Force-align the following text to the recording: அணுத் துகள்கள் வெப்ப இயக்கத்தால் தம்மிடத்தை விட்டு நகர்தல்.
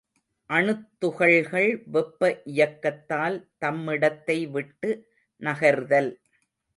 அணுத் 0.49 0.87
துகள்கள் 0.99 1.83
வெப்ப 1.91 2.21
இயக்கத்தால் 2.45 3.37
தம்மிடத்தை 3.65 4.49
விட்டு 4.51 4.89
நகர்தல். 5.41 6.11